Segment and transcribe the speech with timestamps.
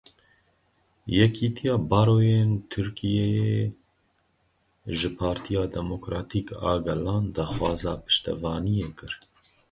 [1.17, 3.61] Yekitiya Baroyên Tirkiyeyê
[4.97, 9.11] ji Partiya Demokratîk a Gelan daxwaza piştevaniyê kir.